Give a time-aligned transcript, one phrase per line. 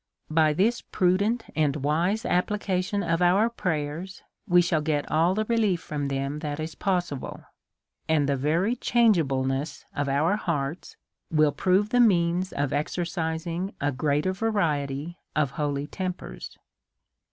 [0.31, 5.45] By this prudent and wise application of our pray ers, we shall get all the
[5.45, 7.41] relief from them that is possi ble;
[8.09, 10.97] and the very changeableness of our hearts
[11.29, 16.57] will prove a means of exercising a greater variety of holy tempers.